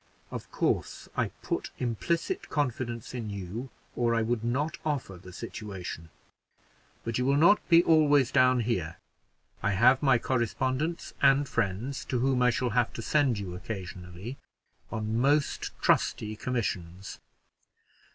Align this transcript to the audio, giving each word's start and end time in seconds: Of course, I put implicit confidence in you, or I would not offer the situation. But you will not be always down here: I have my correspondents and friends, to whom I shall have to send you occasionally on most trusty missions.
Of 0.31 0.49
course, 0.49 1.07
I 1.15 1.27
put 1.43 1.69
implicit 1.77 2.49
confidence 2.49 3.13
in 3.13 3.29
you, 3.29 3.69
or 3.95 4.15
I 4.15 4.23
would 4.23 4.43
not 4.43 4.79
offer 4.83 5.15
the 5.15 5.31
situation. 5.31 6.09
But 7.03 7.19
you 7.19 7.25
will 7.27 7.37
not 7.37 7.59
be 7.69 7.83
always 7.83 8.31
down 8.31 8.61
here: 8.61 8.97
I 9.61 9.73
have 9.73 10.01
my 10.01 10.17
correspondents 10.17 11.13
and 11.21 11.47
friends, 11.47 12.03
to 12.05 12.17
whom 12.17 12.41
I 12.41 12.49
shall 12.49 12.71
have 12.71 12.91
to 12.93 13.03
send 13.03 13.37
you 13.37 13.53
occasionally 13.53 14.37
on 14.91 15.19
most 15.19 15.69
trusty 15.83 16.35
missions. 16.47 17.19